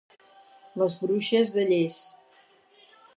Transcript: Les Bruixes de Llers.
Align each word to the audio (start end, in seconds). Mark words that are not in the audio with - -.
Les 0.83 0.95
Bruixes 1.03 1.53
de 1.57 1.65
Llers. 1.73 2.01